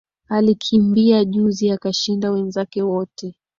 [0.29, 3.33] Alikimbia juzi akashinda wenzake wote